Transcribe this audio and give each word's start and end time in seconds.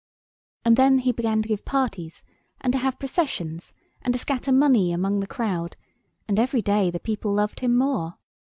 And 0.65 0.77
then 0.77 0.97
he 0.97 1.11
began 1.11 1.43
to 1.43 1.47
give 1.47 1.63
parties 1.63 2.23
and 2.59 2.73
to 2.73 2.79
have 2.79 2.97
processions 2.97 3.75
and 4.01 4.15
to 4.15 4.17
scatter 4.17 4.51
money 4.51 4.91
among 4.91 5.19
the 5.19 5.27
crowd, 5.27 5.77
and 6.27 6.39
every 6.39 6.63
day 6.63 6.89
the 6.89 6.99
people 6.99 7.33
loved 7.33 7.59
him 7.59 7.77
more. 7.77 8.15